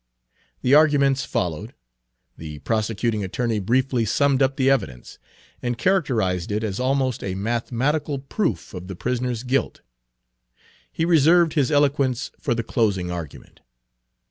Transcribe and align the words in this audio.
The 0.63 0.73
arguments 0.73 1.25
followed. 1.25 1.75
The 2.35 2.57
prosecuting 2.57 3.23
attorney 3.23 3.59
briefly 3.59 4.03
summed 4.03 4.41
up 4.41 4.57
the 4.57 4.67
evidence, 4.67 5.19
and 5.61 5.77
Page 5.77 5.83
304 5.83 5.91
characterized 5.93 6.51
it 6.51 6.63
as 6.63 6.79
almost 6.79 7.23
a 7.23 7.35
mathematical 7.35 8.17
proof 8.17 8.73
of 8.73 8.87
the 8.87 8.95
prisoner's 8.95 9.43
guilt. 9.43 9.81
He 10.91 11.05
reserved 11.05 11.53
his 11.53 11.71
eloquence 11.71 12.31
for 12.39 12.55
the 12.55 12.63
closing 12.63 13.11
argument. 13.11 13.59